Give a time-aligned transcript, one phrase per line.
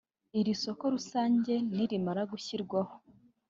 [0.39, 2.93] Iri soko rusange nirimara gushyirwaho